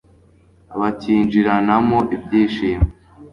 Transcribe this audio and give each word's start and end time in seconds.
bacyinjiranamo 0.79 1.99
ibyishimo 2.17 2.87